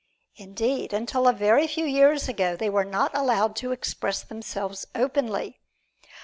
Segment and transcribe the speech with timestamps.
[0.35, 5.59] Indeed, until a very few years ago they were not allowed to express themselves openly.